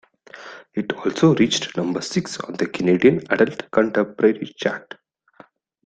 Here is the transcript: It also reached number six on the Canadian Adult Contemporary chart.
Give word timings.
It 0.73 0.91
also 0.93 1.35
reached 1.35 1.77
number 1.77 2.01
six 2.01 2.39
on 2.39 2.55
the 2.55 2.65
Canadian 2.65 3.21
Adult 3.31 3.69
Contemporary 3.69 4.51
chart. 4.57 4.95